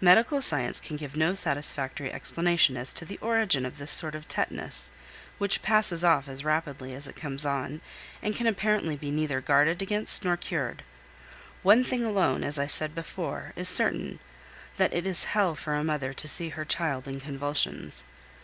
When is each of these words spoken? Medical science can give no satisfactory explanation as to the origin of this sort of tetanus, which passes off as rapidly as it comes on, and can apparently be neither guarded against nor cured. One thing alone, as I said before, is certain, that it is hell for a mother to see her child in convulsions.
Medical 0.00 0.40
science 0.40 0.78
can 0.78 0.96
give 0.96 1.16
no 1.16 1.34
satisfactory 1.34 2.12
explanation 2.12 2.76
as 2.76 2.92
to 2.92 3.04
the 3.04 3.18
origin 3.18 3.66
of 3.66 3.78
this 3.78 3.90
sort 3.90 4.14
of 4.14 4.28
tetanus, 4.28 4.92
which 5.38 5.60
passes 5.60 6.04
off 6.04 6.28
as 6.28 6.44
rapidly 6.44 6.94
as 6.94 7.08
it 7.08 7.16
comes 7.16 7.44
on, 7.44 7.80
and 8.22 8.36
can 8.36 8.46
apparently 8.46 8.94
be 8.94 9.10
neither 9.10 9.40
guarded 9.40 9.82
against 9.82 10.24
nor 10.24 10.36
cured. 10.36 10.84
One 11.64 11.82
thing 11.82 12.04
alone, 12.04 12.44
as 12.44 12.60
I 12.60 12.66
said 12.68 12.94
before, 12.94 13.52
is 13.56 13.68
certain, 13.68 14.20
that 14.76 14.94
it 14.94 15.04
is 15.04 15.24
hell 15.34 15.56
for 15.56 15.74
a 15.74 15.82
mother 15.82 16.12
to 16.12 16.28
see 16.28 16.50
her 16.50 16.64
child 16.64 17.08
in 17.08 17.18
convulsions. 17.18 18.04